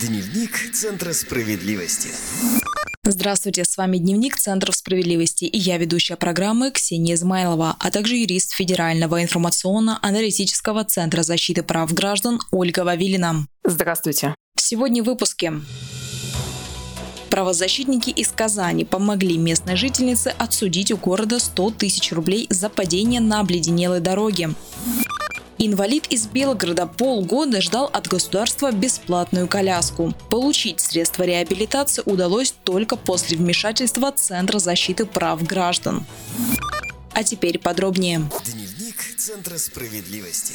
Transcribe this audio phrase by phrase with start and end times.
[0.00, 2.10] Дневник Центра справедливости.
[3.02, 8.52] Здравствуйте, с вами Дневник Центров справедливости и я ведущая программы Ксения Измайлова, а также юрист
[8.52, 13.46] Федерального информационно-аналитического центра защиты прав граждан Ольга Вавилина.
[13.64, 14.34] Здравствуйте.
[14.56, 15.54] Сегодня в выпуске.
[17.30, 23.40] Правозащитники из Казани помогли местной жительнице отсудить у города 100 тысяч рублей за падение на
[23.40, 24.50] обледенелой дороге.
[25.58, 30.12] Инвалид из Белгорода полгода ждал от государства бесплатную коляску.
[30.28, 36.04] Получить средства реабилитации удалось только после вмешательства Центра защиты прав граждан.
[37.12, 38.28] А теперь подробнее.
[38.44, 40.52] Дневник Центра справедливости.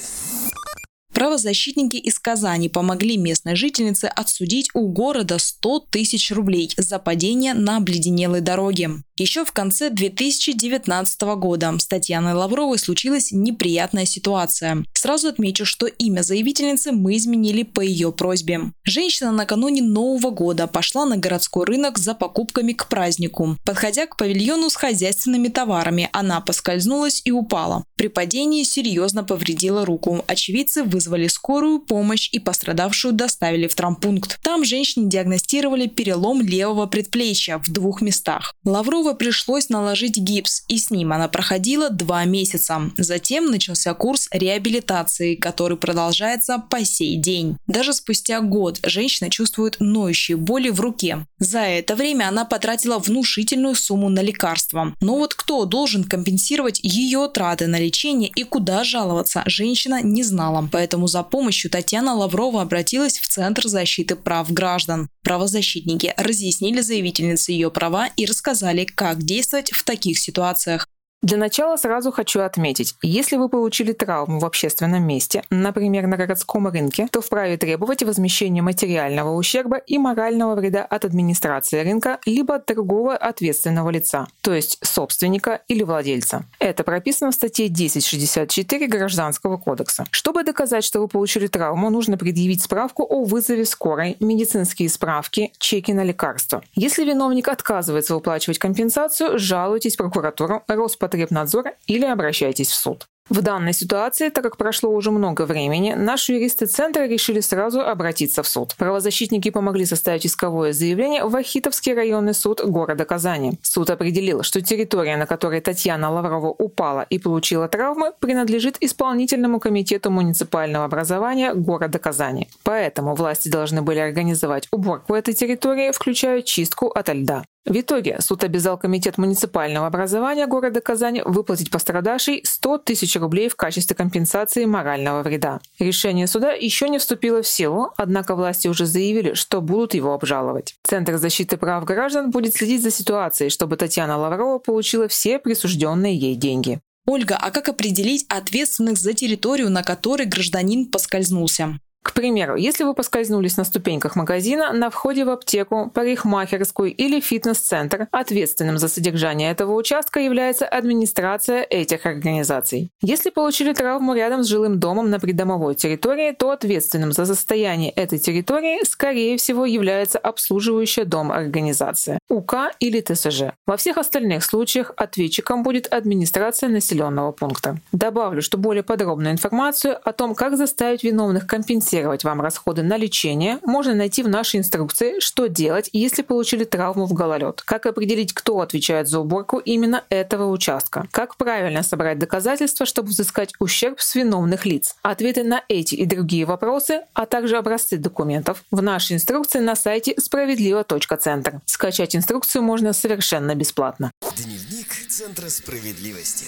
[1.21, 7.77] Правозащитники из Казани помогли местной жительнице отсудить у города 100 тысяч рублей за падение на
[7.77, 9.03] обледенелой дороге.
[9.21, 14.83] Еще в конце 2019 года с Татьяной Лавровой случилась неприятная ситуация.
[14.93, 18.71] Сразу отмечу, что имя заявительницы мы изменили по ее просьбе.
[18.83, 23.57] Женщина накануне Нового года пошла на городской рынок за покупками к празднику.
[23.63, 27.83] Подходя к павильону с хозяйственными товарами, она поскользнулась и упала.
[27.97, 30.23] При падении серьезно повредила руку.
[30.25, 34.39] Очевидцы вызвали скорую помощь и пострадавшую доставили в травмпункт.
[34.41, 38.53] Там женщине диагностировали перелом левого предплечья в двух местах.
[38.63, 42.91] Лаврова пришлось наложить гипс, и с ним она проходила два месяца.
[42.97, 47.57] Затем начался курс реабилитации, который продолжается по сей день.
[47.67, 51.25] Даже спустя год женщина чувствует ноющие боли в руке.
[51.39, 54.93] За это время она потратила внушительную сумму на лекарства.
[55.01, 60.67] Но вот кто должен компенсировать ее траты на лечение и куда жаловаться, женщина не знала.
[60.71, 65.09] Поэтому за помощью Татьяна Лаврова обратилась в Центр защиты прав граждан.
[65.23, 70.87] Правозащитники разъяснили заявительнице ее права и рассказали, как действовать в таких ситуациях.
[71.23, 76.67] Для начала сразу хочу отметить, если вы получили травму в общественном месте, например, на городском
[76.67, 82.65] рынке, то вправе требовать возмещения материального ущерба и морального вреда от администрации рынка либо от
[82.65, 86.45] торгового ответственного лица, то есть собственника или владельца.
[86.57, 90.05] Это прописано в статье 1064 Гражданского кодекса.
[90.09, 95.93] Чтобы доказать, что вы получили травму, нужно предъявить справку о вызове скорой, медицинские справки, чеки
[95.93, 96.63] на лекарства.
[96.73, 103.05] Если виновник отказывается выплачивать компенсацию, жалуйтесь прокуратуру, Роспотребнадзор Роспотребнадзора или обращайтесь в суд.
[103.29, 108.43] В данной ситуации, так как прошло уже много времени, наши юристы Центра решили сразу обратиться
[108.43, 108.75] в суд.
[108.75, 113.53] Правозащитники помогли составить исковое заявление в Ахитовский районный суд города Казани.
[113.61, 120.11] Суд определил, что территория, на которой Татьяна Лаврова упала и получила травмы, принадлежит исполнительному комитету
[120.11, 122.49] муниципального образования города Казани.
[122.63, 127.43] Поэтому власти должны были организовать уборку этой территории, включая чистку от льда.
[127.65, 133.55] В итоге суд обязал Комитет муниципального образования города Казани выплатить пострадавшей 100 тысяч рублей в
[133.55, 135.61] качестве компенсации морального вреда.
[135.77, 140.75] Решение суда еще не вступило в силу, однако власти уже заявили, что будут его обжаловать.
[140.83, 146.35] Центр защиты прав граждан будет следить за ситуацией, чтобы Татьяна Лаврова получила все присужденные ей
[146.35, 146.79] деньги.
[147.05, 151.79] Ольга, а как определить ответственных за территорию, на которой гражданин поскользнулся?
[152.03, 158.07] К примеру, если вы поскользнулись на ступеньках магазина, на входе в аптеку, парикмахерскую или фитнес-центр,
[158.11, 162.89] ответственным за содержание этого участка является администрация этих организаций.
[163.01, 168.17] Если получили травму рядом с жилым домом на придомовой территории, то ответственным за состояние этой
[168.17, 173.53] территории, скорее всего, является обслуживающая дом организация, УК или ТСЖ.
[173.67, 177.77] Во всех остальных случаях ответчиком будет администрация населенного пункта.
[177.91, 182.97] Добавлю, что более подробную информацию о том, как заставить виновных компенсировать компенсировать вам расходы на
[182.97, 188.33] лечение, можно найти в нашей инструкции «Что делать, если получили травму в гололед», как определить,
[188.33, 194.15] кто отвечает за уборку именно этого участка, как правильно собрать доказательства, чтобы взыскать ущерб с
[194.15, 194.95] виновных лиц.
[195.01, 200.15] Ответы на эти и другие вопросы, а также образцы документов в нашей инструкции на сайте
[200.17, 201.59] справедливо.центр.
[201.65, 204.11] Скачать инструкцию можно совершенно бесплатно.
[204.37, 206.45] Дневник Центра справедливости.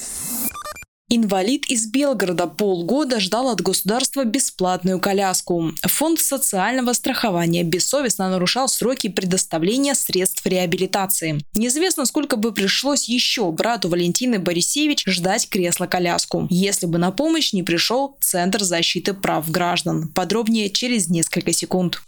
[1.16, 5.72] Инвалид из Белгорода полгода ждал от государства бесплатную коляску.
[5.84, 11.46] Фонд социального страхования бессовестно нарушал сроки предоставления средств реабилитации.
[11.54, 17.62] Неизвестно, сколько бы пришлось еще брату Валентины Борисевич ждать кресло-коляску, если бы на помощь не
[17.62, 20.08] пришел Центр защиты прав граждан.
[20.08, 22.02] Подробнее через несколько секунд.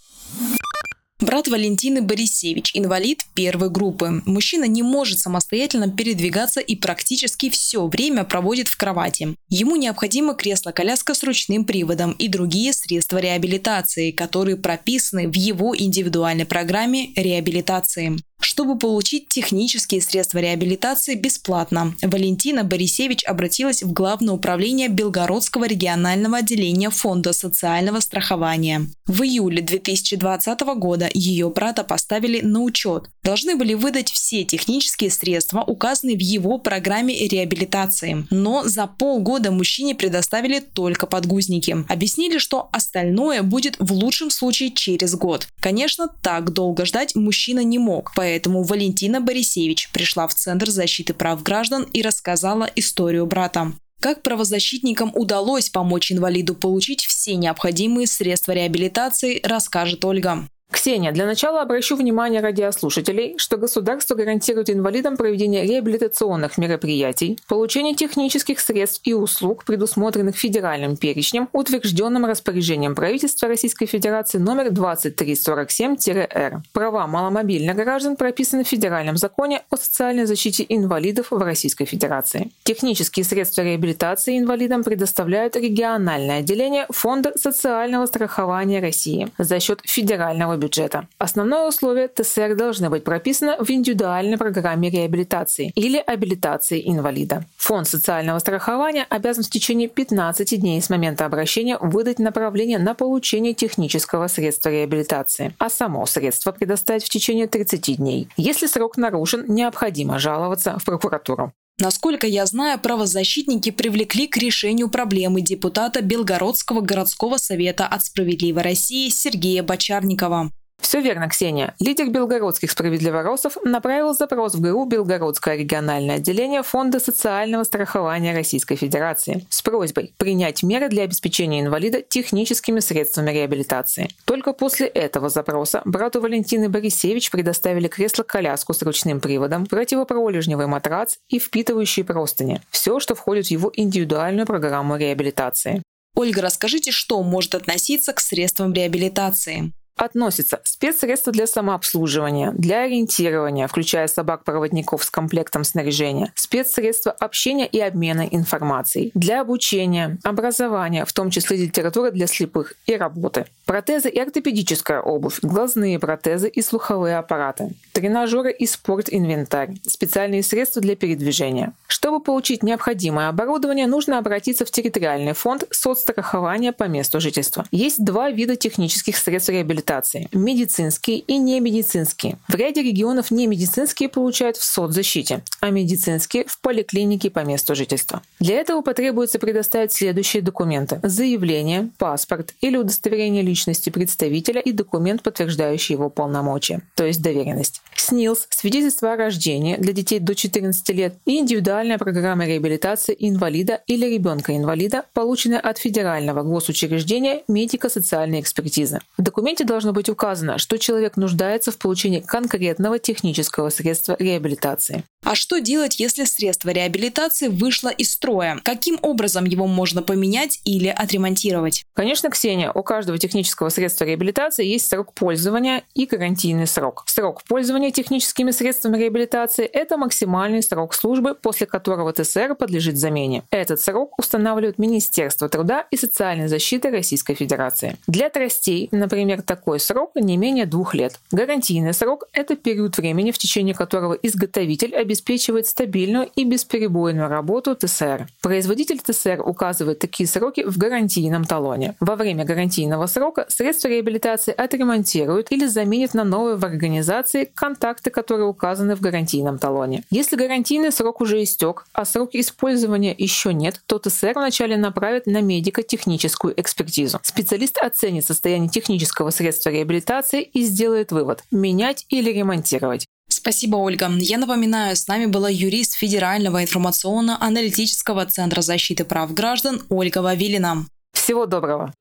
[1.22, 4.22] Брат Валентины Борисевич, инвалид первой группы.
[4.26, 9.38] Мужчина не может самостоятельно передвигаться и практически все время проводит в кровати.
[9.48, 16.46] Ему необходимо кресло-коляска с ручным приводом и другие средства реабилитации, которые прописаны в его индивидуальной
[16.46, 18.18] программе реабилитации.
[18.46, 21.96] Чтобы получить технические средства реабилитации бесплатно.
[22.02, 28.86] Валентина Борисевич обратилась в Главное управление Белгородского регионального отделения Фонда социального страхования.
[29.08, 33.10] В июле 2020 года ее брата поставили на учет.
[33.24, 38.28] Должны были выдать все технические средства, указанные в его программе реабилитации.
[38.30, 41.78] Но за полгода мужчине предоставили только подгузники.
[41.90, 45.48] Объяснили, что остальное будет в лучшем случае через год.
[45.60, 51.44] Конечно, так долго ждать мужчина не мог, поэтому Валентина Борисевич пришла в Центр защиты прав
[51.44, 53.74] граждан и рассказала историю брата.
[54.02, 60.48] Как правозащитникам удалось помочь инвалиду получить все необходимые средства реабилитации, расскажет Ольга.
[60.72, 68.60] Ксения, для начала обращу внимание радиослушателей, что государство гарантирует инвалидам проведение реабилитационных мероприятий, получение технических
[68.60, 76.64] средств и услуг, предусмотренных федеральным перечнем, утвержденным распоряжением правительства Российской Федерации номер 2347-Р.
[76.74, 82.52] Права маломобильных граждан прописаны в Федеральном законе о социальной защите инвалидов в Российской Федерации.
[82.64, 90.76] Технические средства реабилитации инвалидам предоставляют региональное отделение Фонда социального страхования России за счет федерального бюджета
[90.76, 91.08] бюджета.
[91.18, 97.46] Основное условие ТСР должны быть прописаны в индивидуальной программе реабилитации или абилитации инвалида.
[97.58, 103.54] Фонд социального страхования обязан в течение 15 дней с момента обращения выдать направление на получение
[103.54, 108.28] технического средства реабилитации, а само средство предоставить в течение 30 дней.
[108.38, 111.54] Если срок нарушен, необходимо жаловаться в прокуратуру.
[111.78, 119.10] Насколько я знаю, правозащитники привлекли к решению проблемы депутата Белгородского городского совета от «Справедливой России»
[119.10, 120.52] Сергея Бочарникова.
[120.96, 121.74] Все верно, Ксения.
[121.80, 129.46] Лидер белгородских справедливоросов направил запрос в ГРУ Белгородское региональное отделение Фонда социального страхования Российской Федерации
[129.50, 134.08] с просьбой принять меры для обеспечения инвалида техническими средствами реабилитации.
[134.26, 141.40] Только после этого запроса брату Валентины Борисевич предоставили кресло-коляску с ручным приводом, противопролежневый матрац и
[141.40, 142.62] впитывающие простыни.
[142.70, 145.82] Все, что входит в его индивидуальную программу реабилитации.
[146.16, 149.74] Ольга, расскажите, что может относиться к средствам реабилитации?
[149.96, 158.28] Относятся спецсредства для самообслуживания, для ориентирования, включая собак-проводников с комплектом снаряжения, спецсредства общения и обмена
[158.30, 165.00] информацией, для обучения, образования, в том числе литература для слепых и работы, протезы и ортопедическая
[165.00, 171.74] обувь, глазные протезы и слуховые аппараты, тренажеры и спорт-инвентарь, специальные средства для передвижения.
[171.88, 177.66] Чтобы получить необходимое оборудование, нужно обратиться в территориальный фонд соцстрахования по месту жительства.
[177.72, 182.38] Есть два вида технических средств реабилитации реабилитации– медицинские и немедицинские.
[182.48, 188.22] В ряде регионов немедицинские получают в соцзащите, а медицинские– в поликлинике по месту жительства.
[188.40, 195.94] Для этого потребуется предоставить следующие документы– заявление, паспорт или удостоверение личности представителя и документ, подтверждающий
[195.94, 197.82] его полномочия, то есть доверенность.
[197.96, 204.06] СНИЛС– свидетельство о рождении для детей до 14 лет и индивидуальная программа реабилитации инвалида или
[204.06, 209.00] ребенка-инвалида, полученная от федерального госучреждения медико-социальной экспертизы.
[209.18, 215.04] В документе должно быть указано, что человек нуждается в получении конкретного технического средства реабилитации.
[215.26, 218.60] А что делать, если средство реабилитации вышло из строя?
[218.64, 221.84] Каким образом его можно поменять или отремонтировать?
[221.94, 227.04] Конечно, Ксения, у каждого технического средства реабилитации есть срок пользования и гарантийный срок.
[227.08, 233.44] Срок пользования техническими средствами реабилитации– это максимальный срок службы, после которого ТСР подлежит замене.
[233.50, 237.98] Этот срок устанавливает Министерство труда и социальной защиты Российской Федерации.
[238.08, 241.20] Для тростей, например, такой срок не менее двух лет.
[241.32, 248.28] Гарантийный срок– это период времени, в течение которого изготовитель обеспечивает стабильную и бесперебойную работу ТСР.
[248.44, 251.96] Производитель ТСР указывает такие сроки в гарантийном талоне.
[252.00, 258.48] Во время гарантийного срока средства реабилитации отремонтируют или заменят на новые в организации контакты, которые
[258.48, 260.04] указаны в гарантийном талоне.
[260.12, 265.42] Если гарантийный срок уже истек, а срок использования еще нет, то ТСР вначале направят на
[265.42, 267.20] медико-техническую экспертизу.
[267.24, 273.06] Специалист оценит состояние технического средства средства реабилитации и сделает вывод– менять или ремонтировать.
[273.28, 274.10] Спасибо, Ольга.
[274.18, 280.86] Я напоминаю, с нами была юрист Федерального информационно-аналитического центра защиты прав граждан Ольга Вавилина.
[281.14, 281.94] Всего доброго.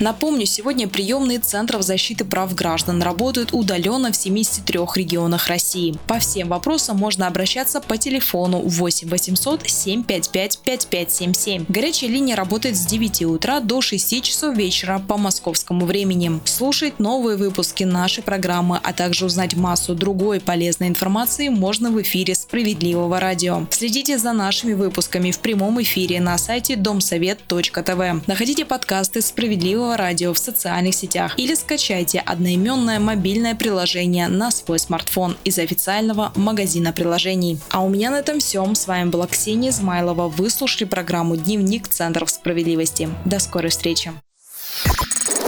[0.00, 5.94] Напомню, сегодня приемные Центров защиты прав граждан работают удаленно в 73 регионах России.
[6.06, 11.66] По всем вопросам можно обращаться по телефону 8 800 755 5577.
[11.68, 16.40] Горячая линия работает с 9 утра до 6 часов вечера по московскому времени.
[16.46, 22.34] Слушать новые выпуски нашей программы, а также узнать массу другой полезной информации можно в эфире
[22.34, 23.66] Справедливого радио.
[23.68, 28.26] Следите за нашими выпусками в прямом эфире на сайте домсовет.тв.
[28.26, 34.78] Находите подкасты Справедливого Латвийского радио в социальных сетях или скачайте одноименное мобильное приложение на свой
[34.78, 37.60] смартфон из официального магазина приложений.
[37.70, 38.60] А у меня на этом все.
[38.74, 40.28] С вами была Ксения Измайлова.
[40.28, 43.08] Вы слушали программу «Дневник Центров справедливости».
[43.24, 44.12] До скорой встречи.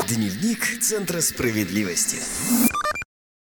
[0.08, 2.16] Дневник Центра справедливости.